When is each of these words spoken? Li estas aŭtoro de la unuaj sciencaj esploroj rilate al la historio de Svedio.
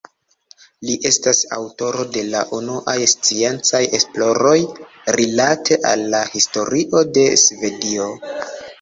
Li 0.87 0.95
estas 1.09 1.41
aŭtoro 1.57 2.05
de 2.15 2.23
la 2.31 2.41
unuaj 2.61 2.97
sciencaj 3.13 3.83
esploroj 3.99 4.57
rilate 5.21 5.81
al 5.95 6.07
la 6.19 6.27
historio 6.35 7.09
de 7.21 7.31
Svedio. 7.47 8.15